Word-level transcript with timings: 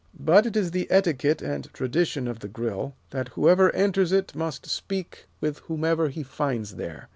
But 0.19 0.47
it 0.47 0.57
is 0.57 0.71
the 0.71 0.87
etiquette 0.89 1.43
and 1.43 1.71
tradition 1.75 2.27
of 2.27 2.39
the 2.39 2.47
Grill, 2.47 2.95
that 3.11 3.27
whoever 3.27 3.71
enters 3.75 4.11
it 4.11 4.33
must 4.33 4.65
speak 4.67 5.27
with 5.39 5.59
whomever 5.59 6.09
he 6.09 6.23
finds 6.23 6.77
there. 6.77 7.09